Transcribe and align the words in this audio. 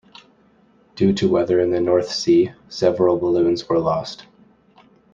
Due 0.95 1.13
to 1.13 1.29
weather 1.29 1.59
in 1.59 1.69
the 1.69 1.79
North 1.79 2.11
Sea, 2.11 2.53
several 2.69 3.19
balloons 3.19 3.69
were 3.69 3.77
lost. 3.77 4.25